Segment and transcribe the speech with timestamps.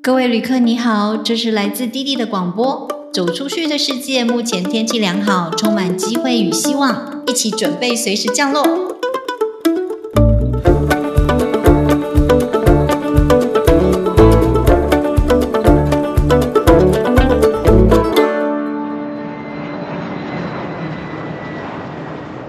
[0.00, 2.88] 各位旅客，你好，这是来自滴滴的广播。
[3.12, 8.62] 走出去的世界，目前天气良好，充满机会与希望，一起准备随时降落。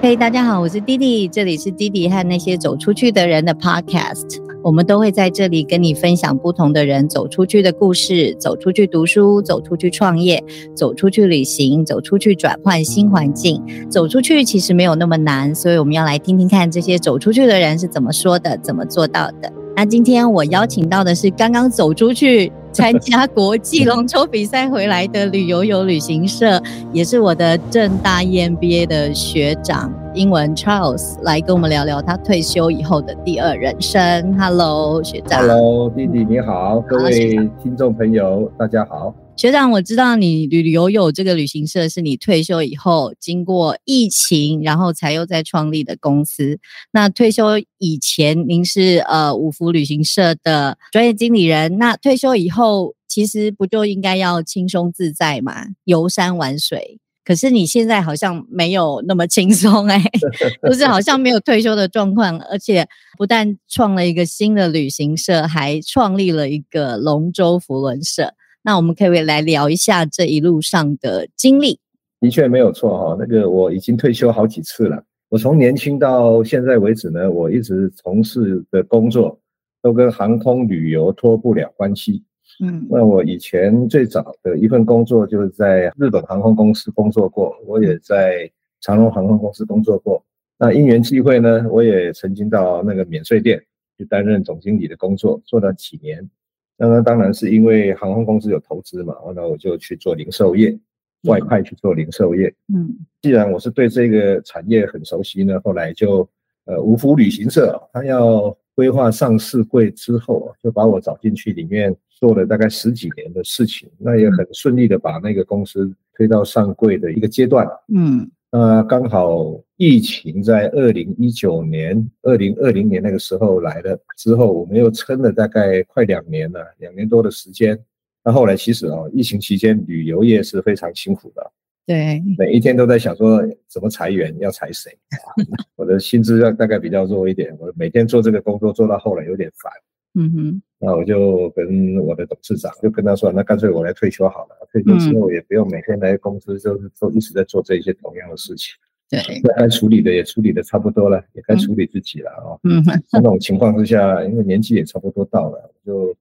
[0.01, 4.48] 嘿，大家好，我是滴滴，这里是滴滴和那些走出去的人的 Podcast。
[4.69, 10.43] 我们都会在这里跟你分享不同的人走出去的故事，走出去读书，走出去创业，
[10.75, 13.59] 走出去旅行，走出去转换新环境。
[13.89, 19.51] 走出去其实没有那么难，所以我们要来听听看这些走出去的人是怎么说的，怎么做到的。
[19.75, 26.61] 那今天我邀请到的是刚刚走出去参加国际龙舟比赛回来的旅游游旅行社，
[26.93, 29.91] 也是我的正大 EMBA 的学长。
[30.19, 34.37] 英文 Charles 来跟我们聊聊他退休以后的第二人生。
[34.37, 35.39] Hello，学长。
[35.39, 39.15] Hello，弟弟你好，各位听众朋友大家好。
[39.37, 46.59] 学长，我知道你旅游有这个旅行社是你退休以后经过疫情，然后才又再创立的公司。
[46.91, 56.99] 那退休以前您是呃五福旅行社的专业经理人，那退休以后其实不就应该要轻松自在嘛，游山玩水？
[57.29, 60.01] 可是你现在好像没有那么轻松哎，
[60.67, 62.87] 就是好像没有退休的状况，而且
[63.19, 68.33] 不但创了一个新的旅行社，还创立了一个龙舟福轮社。
[68.63, 71.79] 那我们可以来聊一下这一路上的经历。
[72.19, 75.03] 的确没有错哈，那个我已经退休好几次了。
[75.29, 79.39] 我从年轻到现在为止呢，我一直从事的工作
[79.83, 82.23] 都跟航空旅游脱不了关系。
[82.61, 88.51] 嗯，那我以前最早的一份工作就是在日本航空公司工作过，我也在
[88.81, 90.21] 长荣航空公司工作过。
[90.57, 93.63] 那因缘际会呢，我也曾经到那个免税店
[93.97, 96.29] 去担任总经理的工作，做了几年。
[96.77, 100.77] 那么当然是因为航空公司有投资嘛，那我就去做零售业，
[101.23, 102.53] 外派去做零售业。
[102.73, 106.27] 嗯，既然我是对这个产业很熟悉呢，后来就
[106.65, 111.95] 呃五福旅行社，他要规划上市柜之后，就把我找进去里面。
[112.19, 117.65] 做了大概十几年的事情，那也很顺利的把那个公司推到上柜的一个阶段。
[117.93, 127.79] 嗯，那刚好疫情在二零一九年、二零二零年那个时候来了之后，我们又撑了大概快两年了，两年多的时间。
[128.21, 131.51] 那后来其实啊，疫情期间旅游业是非常辛苦的。
[131.85, 134.91] 对，每一天都在想说怎么裁员，要裁谁？
[135.77, 139.71] 我的薪资要大概比较弱一点，我每天做这个工作做到后来有点烦。
[140.15, 144.67] 嗯哼，那我就跟我的董事长就跟他说，那干脆我来退休好了。
[144.71, 148.73] 退休之后也不用每天来公司，就是都一直在做这些同样的事情。
[149.09, 149.19] 对，
[149.57, 152.55] 该处理的也处理的差不多了，也该处理自己了啊。
[152.63, 156.15] 嗯哼，那种情况之下，因为年纪也差不多到了，我就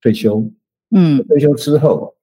[0.00, 0.48] 退休。
[0.90, 2.14] 嗯，退休之后，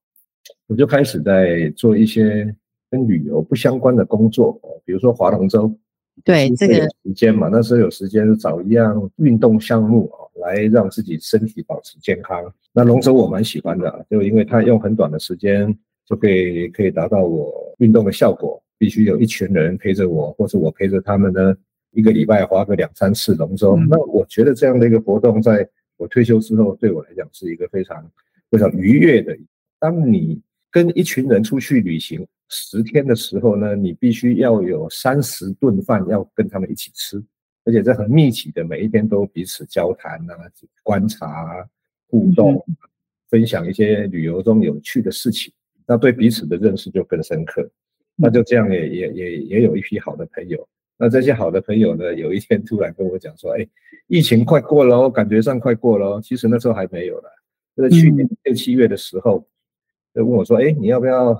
[0.68, 2.56] 我就开始在做一些
[2.90, 5.76] 跟旅游不相关的工作，比如说划龙舟。
[6.24, 12.42] 对，这个时间嘛，那时候有时间找一样运动项目啊，来让自己身体保持健康。
[12.74, 18.62] 那龙舟我蛮喜欢的，就因为它用很短的时间就可以可以达到我运动的效果。
[18.78, 21.56] 必须有一群人陪着我，或者我陪着他们呢，
[21.92, 23.78] 一个礼拜划个两三次龙舟。
[23.78, 25.68] 那我觉得这样的一个活动，在
[25.98, 28.04] 我退休之后，对我来讲是一个非常
[28.50, 29.38] 非常愉悦的。
[29.80, 32.26] 当你跟一群人出去旅行。
[32.54, 37.18] 十天的时候呢，你必须要有三十顿饭要跟他们一起吃，
[37.64, 40.36] 而且这很密集的，每一天都彼此交谈啊、
[40.84, 41.66] 观察、
[42.08, 42.62] 互动、
[43.30, 45.54] 分享一些旅游中有趣的事情，
[45.88, 47.66] 那对彼此的认识就更深刻。
[48.18, 50.68] 那就这样也也也也有一批好的朋友。
[50.98, 53.66] 那这些好的朋友呢，有一天突然跟我讲说：“哎，
[54.08, 57.30] 疫情快过了，感觉上快过了。”其实那时候还没有了，
[57.78, 59.48] 就在去年六七月的时候，
[60.14, 61.34] 就问我说：“哎，你要不要？”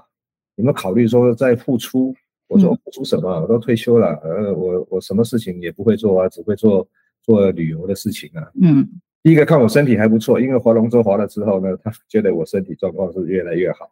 [0.62, 2.16] 有没有考虑说在付出？
[2.48, 3.42] 我说付出什么？
[3.42, 6.88] 我都退休了，呃，我我什么事情也不会做啊，只会做
[7.24, 8.48] 做旅游的事情啊。
[8.62, 8.88] 嗯，
[9.24, 13.90] 第一个看我身体还不错，因为划龙舟划了之后呢，他觉得我身体状况是越来越好，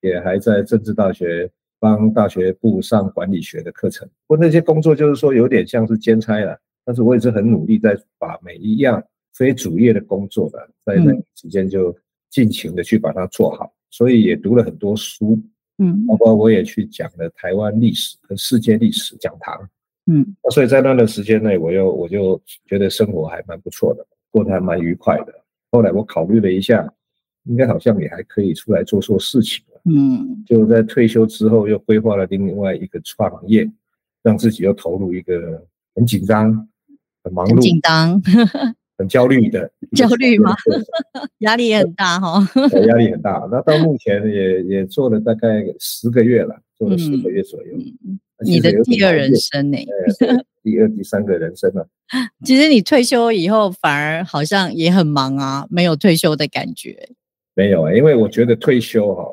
[0.00, 4.06] 也还在政治大学帮大学部上管理学的课程。
[4.28, 9.02] 不过那些工作就是说有点像是兼差了，但是我也是很努力在把每一样
[9.34, 11.96] 非主业的工作的，在那期间就
[12.28, 15.40] 尽情的去把它做好，所以也读了很多书。
[15.82, 19.68] 嗯，包括我也去讲了台湾历史和世界历史讲堂，
[20.06, 25.34] 嗯，所以在那段时间内，我又我就觉得生活还蛮不错的，过得还蛮愉快的。
[25.72, 26.88] 后来我考虑了一下，
[27.46, 33.68] 应该好像也还可以出来做做事情了，嗯，就在退休之后又规划了另外一个创业，
[34.22, 36.68] 让自己又投入一个很紧张、
[37.24, 38.22] 很忙碌、紧张、
[39.02, 40.54] 很焦虑的焦虑吗？
[41.38, 42.38] 压力也很大哈，
[42.86, 43.48] 压力很大。
[43.50, 47.72] 那到目前也也做了大概十个月了，做了十个月左右。
[48.44, 49.78] 你的第二人生呢？
[50.62, 51.88] 第二、第三个人生了。
[52.44, 57.08] 其实你退休以后反而好像也很忙啊，没有退休的感觉。
[57.54, 59.24] 没有啊，因为我觉得退休哈，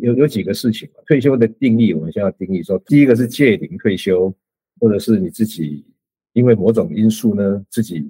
[0.00, 0.88] 有有几个事情。
[1.06, 4.32] 退休的定义，我们先要定义说，第一个是借龄退休，
[4.80, 5.84] 或者是你自己
[6.32, 8.08] 因为某种因素呢，自己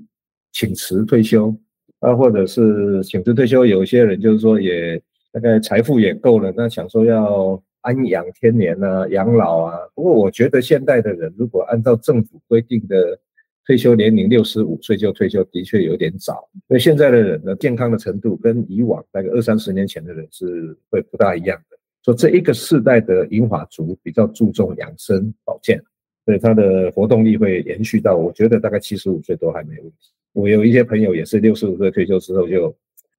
[0.52, 1.54] 请辞退休
[2.00, 3.64] 啊，或者是请辞退休。
[3.64, 5.00] 有些人就是说也
[5.32, 7.62] 大概财富也够了，那想说要。
[7.80, 9.78] 安养天年啊，养老啊。
[9.94, 13.18] 不过我觉得现代的人如果按照政府规定的
[13.64, 16.50] 退休年龄六十五岁就退休，的确有点早。
[16.52, 21.78] 因为现在的人的健康的程度跟以往那个二三十年前的人是会不大一样的。
[22.04, 25.80] 说这一个世代的银发族比较注重养生保健，
[26.26, 30.10] 所以他的活动力会延续到我觉得大概七十五岁都还没问题。
[30.38, 32.76] 我有一些朋友也是六十五岁退休之后就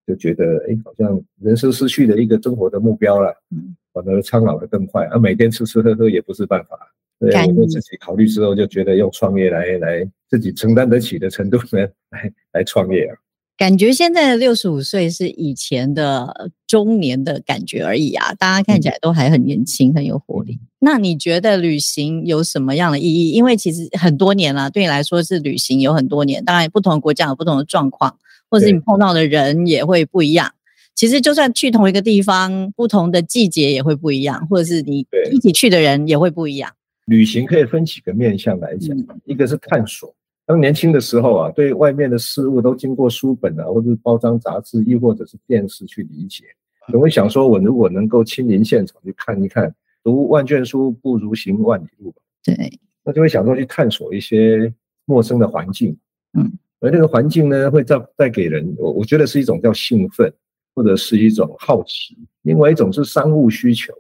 [0.08, 3.34] 就觉得，哎，好像人生失去了一个生活的目标了。
[3.52, 3.76] 嗯。
[3.92, 6.78] 反而苍老的更快，而每天吃吃喝喝也不是办法。
[7.20, 13.18] 对，我自己考虑之后，就觉得用创业来来自己承担得起的程度呢，来来创业啊。
[13.60, 20.58] 感觉现在的六十五岁是以前的中年的感觉而已啊，大家看起来都还很年轻，很有活力。
[20.80, 23.32] 那你觉得旅行有什么样的意义？
[23.32, 26.46] 因为其实很多年了，对你来说是旅行有很多年。
[26.46, 28.18] 当然，不同的国家有不同的状况，
[28.50, 30.54] 或者是你碰到的人也会不一样。
[30.96, 36.72] 其实就算去同一个地方，不同的季节也会不一样，或者是你一起去的人也会不一样。
[37.08, 38.96] 旅行可以分几个面向来讲，
[39.26, 40.16] 一个是探索。
[40.50, 46.44] 当年轻的时候啊，对外面的事物都经过书本啊，或者是包装杂志，亦或者是电视去理解。
[46.92, 49.72] 总会想说，我如果能够亲临现场去看一看，
[50.04, 52.12] 读万卷书不如行万里路。
[52.44, 54.74] 对，那就会想说去探索一些
[55.06, 55.96] 陌生的环境。
[56.34, 60.34] 嗯，而那个环境呢，会带带给人，我我觉得是一种叫兴奋。
[60.76, 63.92] 或者是一种好奇，另外一种是商务需求，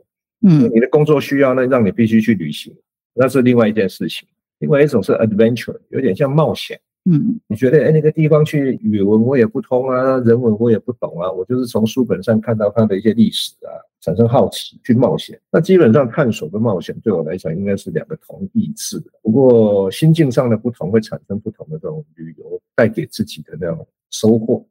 [0.43, 2.73] 嗯，你的工作需要呢，让你必须去旅行，
[3.13, 4.25] 那是另外一件事情。
[4.59, 13.71] 另外一种是 adventure，有点像冒险，嗯，你觉得哎，那个地方去语文我也不通啊，人文我也不懂啊，我就是从书本上看到它的一些历史啊，
[14.01, 15.39] 产生好奇去冒险。
[15.51, 24.65] 那基本上探索跟冒险对我来讲应该是两个同义字，不过心境上的不同会产生不同的这种旅游带给自己的那种收获。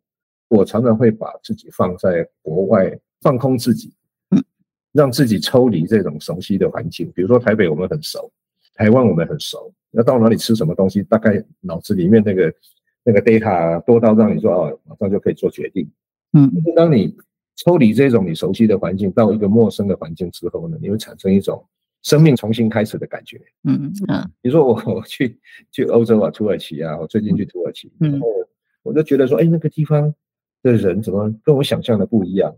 [0.48, 3.92] 我常常会把自己放在国外，放空自己，
[4.30, 4.42] 嗯，
[4.92, 7.12] 让自己抽离这种熟悉的环境。
[7.14, 8.30] 比如说台北，我们很熟；
[8.78, 9.72] 台湾，我们很熟。
[9.90, 12.54] 要到哪里吃什么东西，大概脑子里面那个
[13.02, 15.90] 那个 data 多到让你说哦，马上就可以做决定。
[16.32, 17.16] 嗯，是当你
[17.56, 21.64] 抽离这种你熟悉的环境，到一个陌生的环境之后呢，你会产生一种
[22.02, 23.40] 生命重新开始的感觉。
[23.64, 25.38] 嗯嗯，比如说我 我去
[25.72, 28.28] 去欧洲啊，土耳其啊，我最近去土耳其，然后
[28.84, 30.14] 我就觉得说，哎，那个地方。
[30.60, 32.52] 的人怎么跟我想象的不一样？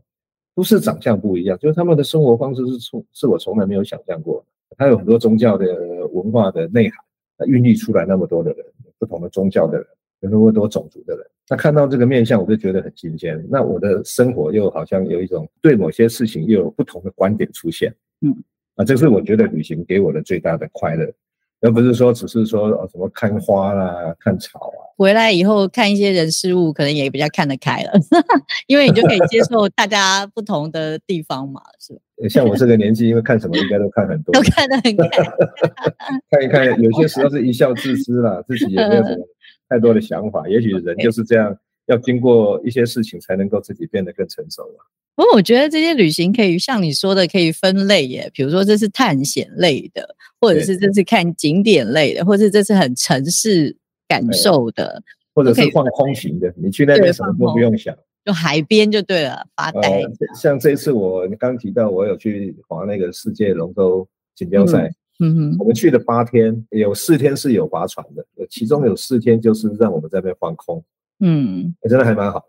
[0.54, 4.42] 不是长相不一样，就是他们的生活方式是从是我从来没有想象过。
[4.76, 5.66] 他有很多宗教的
[6.12, 8.64] 文化的内涵，孕育出来那么多的人，
[8.98, 9.86] 不同的宗教的人，
[10.20, 11.26] 有那么多种族的人。
[11.48, 13.44] 那看到这个面相，我就觉得很新鲜。
[13.50, 17.92] 那我的生活又好像有一种对某些事情又有不同的观点出现。
[18.20, 18.32] 嗯，
[18.76, 21.12] 啊，这是我觉得旅行给我的最大的快乐。
[21.60, 27.92] 而不是说只是说哦什么看花啦、看草啊，回来以后看一些人事物，可能也比较看得开了，
[28.66, 32.00] 因为你就可以接受大家不同的地方嘛，是吧？
[32.28, 35.08] 像我这个年纪，因为看什么应该都看很多，都看得很开，
[36.30, 39.26] 看一看，有些时候是一笑置之啦，自己也没有什么
[39.68, 40.48] 太多的想法。
[40.48, 41.56] 也许人就是这样，
[41.90, 44.86] 要经过一些事情才能够自己变得更成熟了。
[45.16, 48.30] 不过我觉得这些旅行可以像你说的，可以分类耶。
[48.32, 55.02] 比如说这是探险类的，或者是这是看景点类的，或者这是很城市感受的，
[55.34, 56.54] 或者是放空型的。
[56.56, 57.94] 你去那边什么都不用想，
[58.24, 60.02] 就海边就对了，发呆。
[60.34, 64.90] 像这次我刚提到，我有去划那个世界龙舟锦标赛。
[65.22, 70.82] 嗯哼，我们去了八天，有四天是有划船的，其中有四天就是让我们在那边放空。
[71.20, 72.44] 嗯，真的还蛮好。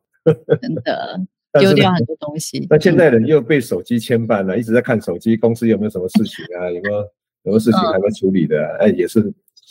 [0.61, 1.21] 真的。
[1.59, 2.65] 丢掉很多东西。
[2.69, 6.71] 那现在人又被手机牵绊了，一直在看手机，公司有没有什么事情啊？
[6.71, 7.05] 有没有有
[7.43, 8.65] 没有事情还没处理的？
[8.79, 9.21] 哎，也是，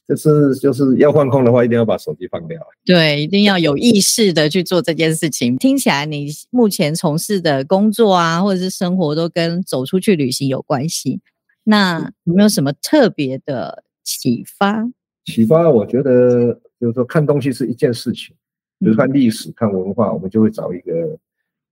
[0.07, 2.61] 就是就是要换空的话，一定要把手机放掉。
[2.85, 5.57] 对，一定要有意识的去做这件事情。
[5.57, 11.23] 听起来你目前从事的工作啊，或者是生活都跟走出去旅行有关系。
[11.65, 14.85] 那有没有什么特别的启发？
[15.25, 18.37] 启发，我觉得就是说看东西是一件事情，
[18.81, 21.17] 比如看历史、看文化，我们就会找一个。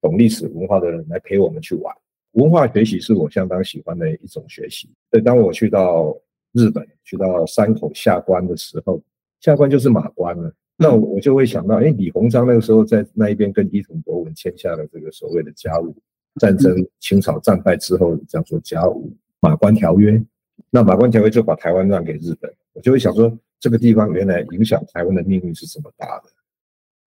[0.00, 1.92] 懂历史文化的人来陪我们去玩，
[2.34, 4.88] 文化学习是我相当喜欢的一种学习。
[5.10, 6.16] 所以当我去到
[6.52, 9.02] 日本，去到山口下关的时候，
[9.40, 10.54] 下关就是马关了。
[10.76, 15.92] 那我我就会想到，哎，李鸿章那个时候在那一边跟伊藤博文签下了这个所谓的甲午
[16.36, 20.24] 战争，清朝战败之后叫做甲午马关条约。
[20.70, 26.30] 那马关条约就把台湾让给日本，我就会想说，这个地方原来影响台湾的命运是这么大的，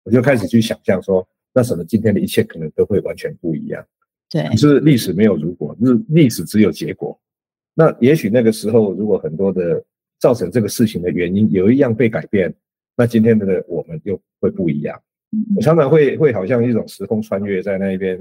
[0.06, 3.84] 我就开始去想象说，那什么今天的一切可能都会完全不一样。
[4.30, 7.18] 对，可是历史没有如果，日历史只有结果。
[7.75, 9.84] 那也许那个时候，如果很多的
[10.20, 12.54] 造成这个事情的原因有一样被改变，
[12.96, 14.96] 那今天的我们又会不一样。
[15.56, 18.16] 我常常会会好像一种时空穿越，在那边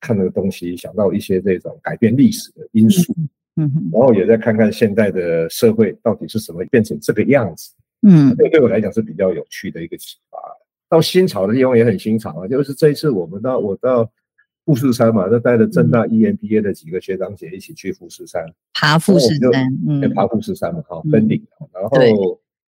[0.00, 3.14] 看那个东西，想到一些这种改变历史的因素。
[3.56, 7.72] 嗯，然后也在看看现在的社会到底是什么变成这个样子。
[8.02, 10.38] 嗯，这对我来讲是比较有趣的一个启发。
[10.90, 14.10] 到新潮的地方也很新潮啊，就是这一次我们到我到
[14.66, 18.44] 富士山嘛，就带着正大 EMBA 的几个学长姐一起去富士山。
[18.74, 21.42] 爬富士山，嗯，爬富士山嘛，哈，登顶，
[21.72, 21.98] 然后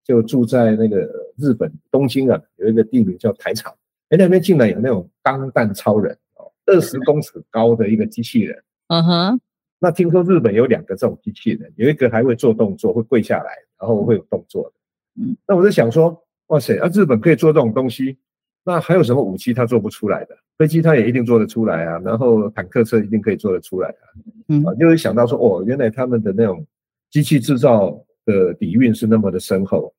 [0.05, 3.75] 就住在那个日本东京啊，有一个地名叫台场，
[4.09, 9.41] 哎，那边竟然有那种钢弹超人哦，二十公尺高的一个机器人，嗯哼。
[9.85, 13.51] 那听说日本有两个这种机器人，有一个还会做动作，会跪下来，
[13.81, 14.73] 然后会有动作的。
[15.21, 18.17] 嗯，那我就想说，哇塞，啊，日本可以做这种东西，
[18.65, 20.37] 那还有什么武器它做不出来的？
[20.59, 24.05] 飞机它也一定做得出来啊，然后坦克车一定可以做得出来啊。
[24.49, 26.65] 嗯，啊，就会想到说，哦，原来他们的那种
[27.11, 29.93] 机器制造的底蕴是那么的深厚，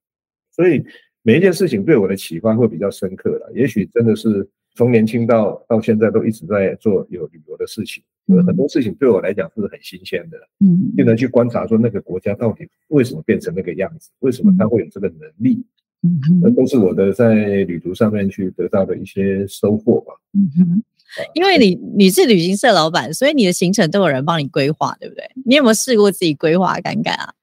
[0.52, 0.84] 所以
[1.22, 3.52] 每一件事情对我的启发会比较深刻了。
[3.54, 8.04] 也许真的是从年轻到到现在都一直在做有旅游的事情。
[8.28, 15.62] 有很多事情对我来讲是很新鲜的，嗯，就能去观察说那个国家到底为什么变成那个样子，为什么他会有这个能力，
[16.04, 17.34] 嗯那都是我的在
[17.64, 20.14] 旅途上面去得到的一些收获吧。
[20.34, 20.84] 嗯哼，
[21.34, 25.24] 因为你你是旅行社老板，所以你的行程都有人帮你规划，对不对？
[25.46, 27.34] 你有没有试过自己规划看看啊？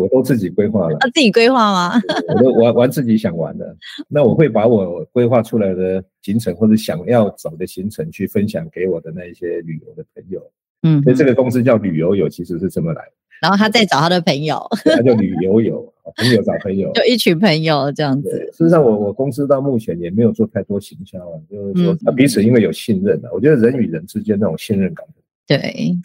[0.00, 2.02] 我都自己规划了， 啊，自己规划吗？
[2.28, 3.76] 我都玩玩自己想玩的。
[4.08, 10.42] 那我会把我规划出来的行程或者想要走的行程去分享给我的那一些旅游的朋友。
[10.82, 13.12] 嗯，所以这个公司叫旅游友，其实是这么来的。
[13.40, 18.30] 然后他再找他的朋友，他叫旅游友，朋友找朋友，就一群朋友这样子。
[18.52, 25.06] 事实上，我我公司到目前也没有做太多行销啊，就是说彼此因为有信任啊，我觉得人与人之间那种信任感，
[25.46, 25.58] 对，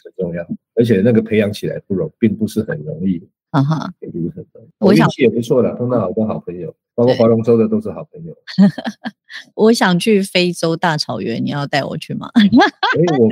[0.04, 3.22] 很重要，而且那个培养起来不容，并不是很容易。
[3.52, 4.46] 啊哈，也不是很
[4.78, 8.36] 我运气也不错的，碰到好多好朋友，包括划龙舟的都是好朋友。
[9.56, 12.30] 我想去非洲大草原，你要带我去吗？
[13.18, 13.24] 我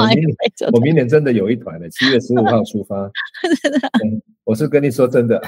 [0.00, 0.36] 我明年
[0.72, 3.10] 我明年真的有一团的，七月十五号出发。
[4.44, 5.42] 我是跟你说真的，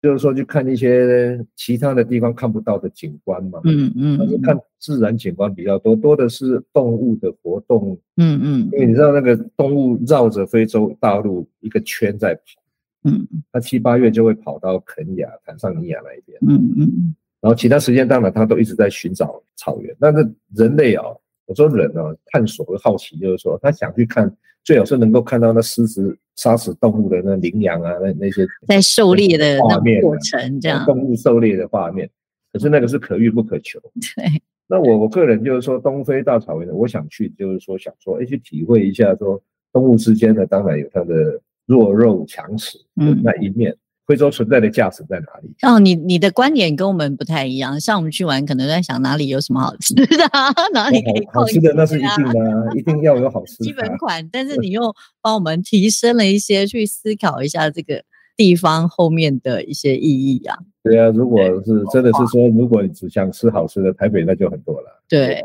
[0.00, 3.60] 就是说去看一些其他的地方看不到的景观嘛。
[3.64, 7.98] 嗯嗯，看自然景观比较多，多的是动物的活动。
[8.18, 12.61] 嗯嗯，因为你知道那个动物绕着非洲大陆一个圈在跑。
[13.04, 16.38] 嗯，他七八月就会跑到肯亚、坦桑尼亚那一边。
[16.48, 19.94] 嗯嗯，然后其他时间当然他都一直在寻找草原。
[19.98, 21.04] 但是人类啊，
[21.46, 24.32] 我说人啊，探索和好奇，就是说他想去看，
[24.62, 32.08] 最好是能够看到那狮子杀死动物的那羚羊啊，那那些在狩猎的画面过程，这样动物狩猎的画面。
[32.52, 33.80] 可是那个是可遇不可求。
[34.14, 34.42] 对。
[34.68, 39.42] 那我我个人就是说，东非大草原的，我想去，就是说想说，哎，去体会一下，说
[39.72, 41.40] 动物之间的，当然有它的。
[41.66, 45.54] 弱肉强食的那一面，惠州存在的价值在哪里？
[45.62, 47.80] 哦，你你的观点跟我们不太一样。
[47.80, 50.04] 像我们去玩，可能在想哪里有什么好吃的，
[50.74, 54.28] 哪里可以好吃的那是一定的，一定要有好吃的基本款。
[54.32, 58.02] 但是 你又帮我们提升了一些，去思考一下这个
[58.36, 60.58] 地方后面的一些意义啊。
[60.82, 65.02] 对啊，如果是真的是说，如果你只想吃好吃的，台北那就很多了。
[65.08, 65.42] 对，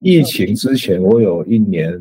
[0.00, 1.98] 疫情之前，我有一年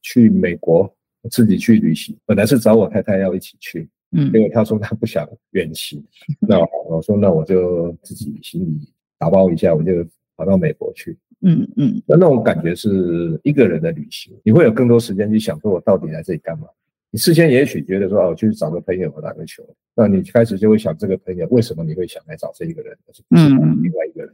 [0.00, 0.90] 去美国。
[1.28, 6.02] 自己去旅行，本来是找我太太要一起去，嗯，结果她说她不想远行，
[6.40, 6.58] 那
[6.88, 9.92] 我说那我就自己行李打包一下，我就
[10.36, 16.66] 跑到美国去，嗯嗯，那那种感觉是一个人的旅行，你会有更多时间去想说我到底来这里干嘛？
[17.10, 23.48] 你事先也许觉得说哦，去找个朋友打个球，那你开始就会想这个朋友为什么你会想来找这一个人，而不是
[23.82, 24.32] 另外一个人？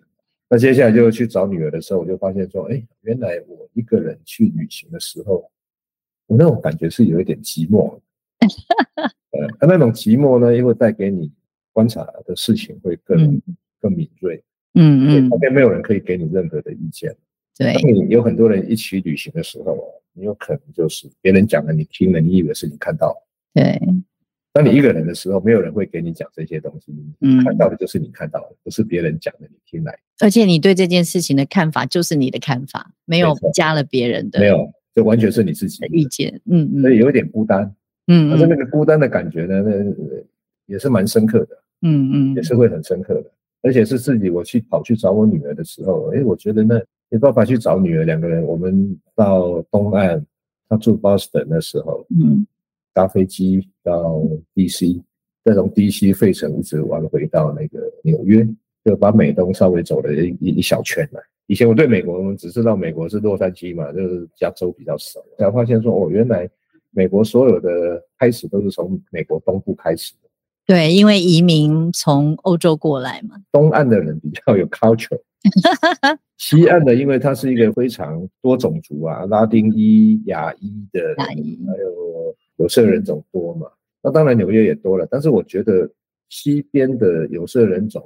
[0.48, 5.50] 那接下来就去找女儿的时候，我就发现说，哎，原来我一个人去旅行的时候。
[6.26, 7.98] 我那种感觉是有一点寂寞，
[9.60, 11.30] 呃，那种寂寞呢，又会带给你
[11.72, 13.40] 观察的事情会更
[13.78, 17.14] 更敏锐，嗯嗯，旁边没有人可以给你任何的意见，
[17.58, 19.76] 对，你有很多人一起旅行的时候，
[20.14, 23.14] 你有可能就是别人讲的你听了，你以为是你看到，
[23.52, 23.78] 对，
[24.52, 26.90] 当你一个人的时候，没有人会给你讲这些东西，
[27.20, 34.72] 嗯，看到的就是你看到的，不是别人讲的你听来，而且你对这件事情的看法就是你的看法，没有加了别人的，没有。
[34.94, 37.74] 这完全是你自己的意见，嗯嗯，所以有一点孤单，
[38.06, 39.72] 嗯，但是那个孤单的感觉呢，那
[40.66, 43.30] 也是蛮深刻的，嗯嗯，也是会很深刻的。
[43.62, 50.22] 而且是自己我去跑去找我女儿的时候，哎，我觉得那没办法去找女儿，两个人我们到东岸，
[50.68, 52.46] 他住 Boston 的时候，嗯
[52.92, 54.20] 搭飞机到
[54.54, 55.02] DC，
[55.44, 58.46] 再从 DC 费城一直玩回到那个纽约，
[58.84, 61.20] 就把美东稍微走了一一一小圈了。
[61.46, 66.48] 以前我对美国，我们只知道美国是洛杉矶嘛，就是加州比较少，才发现说哦，原来
[66.90, 70.28] 美国所有的开始都是从美国东部开始的。
[70.66, 73.36] 对，因为移民从欧洲过来嘛。
[73.52, 75.20] 东岸的人比较有 culture，
[76.38, 83.66] 西岸的因为它是一个非常多种族啊，拉丁裔、亚裔的，还有有色人种多嘛。
[84.02, 85.90] 那当然纽约也多了，但是我觉得
[86.30, 88.02] 西边的有色人种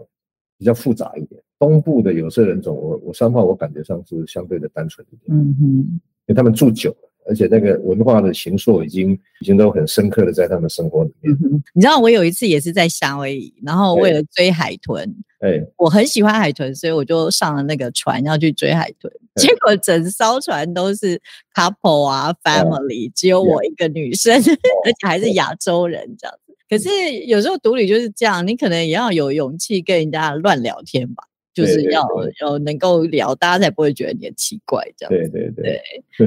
[0.58, 11.62] 比较复杂一点，东部的有色人种，我我三号我感觉上是相对的单纯一点，嗯哼，因为他们住久了，而且那个文化的形塑已经已经都很深刻的在他们生活里面嗯。
[11.74, 19.12] 你知道我有一次也是在夏威夷，然后为了追海豚，哎，我很喜欢海豚，所以我就上了那个船要去追海豚。
[19.34, 21.20] 对结果整艘船都是
[21.54, 24.34] couple 啊，family，只有我一个女生，
[24.84, 26.47] 而且还是亚洲人这样子。
[26.68, 26.88] 可是
[27.26, 35.10] 有时候独旅就是这样，你可能也要有勇气跟人家乱聊天吧，就是要对要能够聊，大家才不会觉得你很奇怪这样。
[35.10, 35.80] 对对对，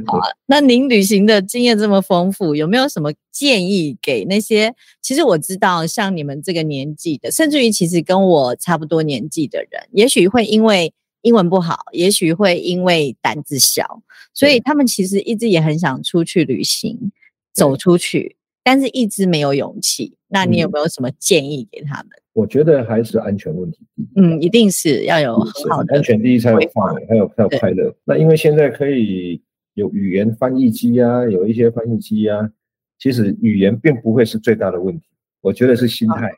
[0.06, 4.74] 好啊，那您旅行的经验这么丰富，有没有什么建议给那些？
[5.02, 14.02] 其实我知道，像你们这个年纪的，甚至于其实跟我差不多年纪的人，也许会因为英文不好，也许会因为胆子小，
[14.34, 17.12] 所以他们其实一直也很想出去旅行，
[17.54, 20.16] 走出去，但是一直没有勇气。
[20.32, 22.12] 那你有嗯没有什么建议给他们？
[22.34, 23.86] 我觉得还是安全问题。
[24.16, 27.94] 嗯，一定是要有很好的安全第一才有规划范围，还有还有快乐。
[28.06, 29.42] 那因为现在可以
[29.74, 32.50] 有语言翻译机啊，有一些翻译机啊，
[32.98, 35.06] 其实语言并不会是最大的问题。
[35.42, 36.32] 我觉得是心态，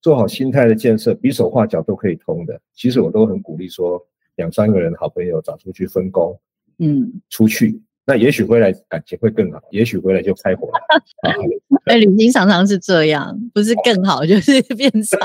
[0.00, 2.60] 做好心态的建设，比手画脚都可以通的。
[2.74, 4.00] 其实我都很鼓励说，
[4.36, 6.38] 两三个人好朋友找出去分工
[6.78, 10.78] 嗯，出去，那也许回来感情会更好，也许回来就开火了。
[11.28, 11.34] 啊
[11.86, 15.16] 那 旅行常常是这样，不是更好就是 变差。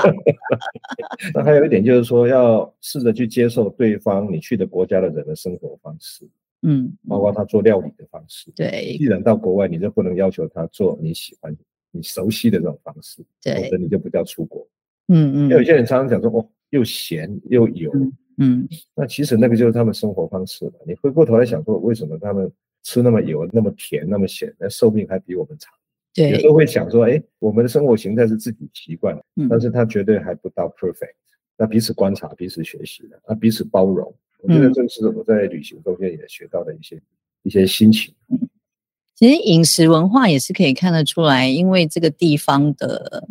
[1.34, 6.26] 那还有一点就是说，要试着去接受对方你去的国家的人的生活方式，
[6.62, 8.50] 嗯，包括他做料理的方式。
[8.56, 11.54] 对既然到国外，你就不能要求他做你喜欢、
[11.90, 14.66] 你熟悉的这种方式，否对则，你就不叫出国。
[15.08, 17.92] 嗯嗯有些人常常讲说，哦，又咸又油，
[18.38, 20.72] 嗯那其实那个就是他们生活方式了。
[20.86, 22.50] 你回过头来想说，为什么他们
[22.86, 25.72] 吃那么油、那么甜、那么咸，那寿命还比我们长？
[26.14, 31.16] 对有对时，候会想说，哎，我们的生活形态是自己习惯，嗯但是它绝对还不到 perfect。
[31.58, 37.02] 那彼此观察、彼此学习的，那彼此包容，我觉得嗯这是我在旅行中间也学到的一些
[37.42, 38.14] 一些心情。
[39.16, 43.26] 其实饮食文化也是可以看得出来，因为这个地方的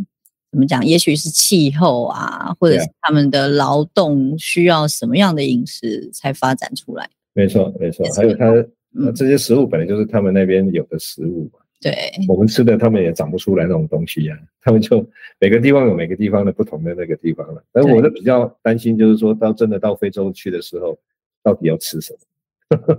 [0.51, 7.09] 怎么讲，也许是气候啊，或者是他们的劳动需要什么样的饮食才发展出来。
[7.33, 8.51] 没错，没错还有它，
[8.95, 11.93] 那嗯这些食物本来就是他们那边有的食物嘛，对，
[12.27, 15.05] 我们吃的他们也长不出来那种东西呀、他们就
[15.39, 17.63] 每个地方有每个地方的不同的那个地方了。
[17.71, 20.97] 但是我就比较担心，就是说到真的到非洲去的时候，
[21.43, 22.19] 到底要吃什么？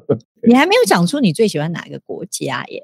[0.47, 2.83] 你还没有讲出你最喜欢哪个国家耶？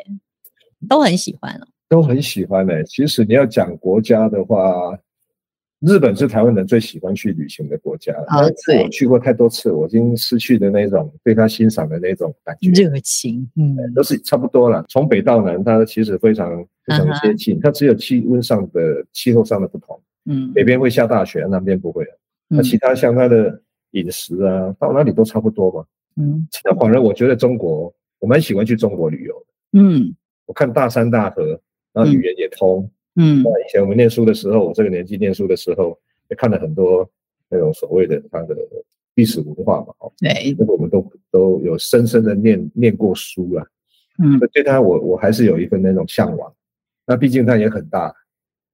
[0.88, 1.66] 都很喜欢哦。
[1.88, 4.98] 都很喜欢的、其实你要讲国家的话，
[5.82, 8.22] 日本是台湾人最喜欢去旅行的国家了。
[8.22, 12.70] 哦但是对我去过太多次，我已经失去的那种对他欣赏的那种感觉。
[12.70, 14.84] 热情，嗯，都是差不多了。
[14.88, 22.06] 从北到南，它其实非常非常接近，它只有气温上的气候上的不同，嗯，北边会下大雪，南边不会。
[22.48, 25.84] 那嗯其他像它的饮食啊，到哪里都差不多嘛。
[26.16, 29.80] 嗯那反而我觉得中国，我蛮喜欢去中国旅游的。
[29.80, 30.14] 嗯
[30.46, 31.60] 我看大山大河，
[31.92, 32.82] 然后语言也通。
[32.84, 35.98] 嗯那以前我们念书的时候，我这个年纪念书的时候，
[36.30, 37.08] 也看了很多
[37.48, 38.56] 那种所谓的它的
[39.14, 39.94] 历史文化嘛。
[39.98, 43.66] 哦，对，那个我们都都有深深的念念过书啊。
[44.18, 46.52] 嗯，对它我我还是有一份那种向往。
[47.06, 48.14] 那毕竟它也很大，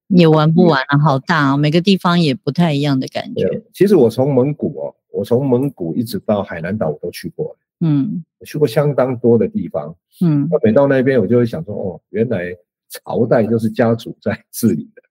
[0.08, 3.62] 也玩不完啊，好大哦，每个地方也不太一样的感觉。
[3.72, 9.96] 其实我从蒙古哦，我从蒙古一直到海南岛我都去过，嗯我去过相当多的地方。
[10.20, 12.54] 嗯那每到那边，我就会想说，哦，原来
[12.90, 15.02] 朝代就是家族在 治理的，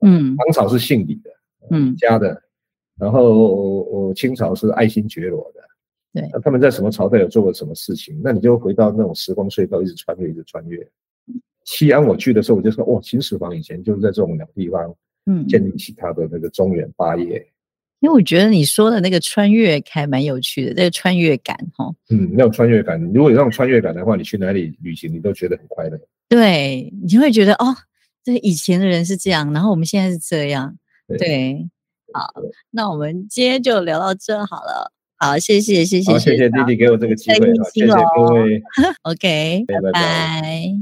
[0.00, 1.30] 嗯唐朝是姓李的，
[1.70, 2.42] 嗯，家的，
[2.98, 5.60] 然后我清朝是爱新觉罗的。
[6.14, 8.20] 对那他们在什么朝代有做过什么事情？
[8.22, 10.86] 那你就回到那种时光隧道，一直穿越，一直穿越。
[11.64, 14.94] 西安我去的时候，我就说，哇，秦始皇以前就是在这种鸟地方
[15.26, 17.46] 嗯，建立起他的那个中原霸业。
[18.02, 21.88] 因为我觉得你说的那个穿越还蛮有趣的，这个穿越感哈。
[22.10, 25.96] 嗯，那种穿越感，如果有那种穿越感的话，你去哪里旅行，你都觉得很快乐。
[26.28, 27.76] 对，你会觉得哦，
[28.24, 30.76] 这以前的人是这样，然后我们现在是这样。
[31.06, 31.68] 对对，
[32.12, 32.26] 好，
[32.70, 34.90] 那我们今天就聊到这好了。
[35.16, 37.36] 好，谢谢谢谢，好，谢谢弟弟给我这个机会，
[37.72, 38.60] 谢谢各位，
[39.02, 40.72] OK，拜拜拜。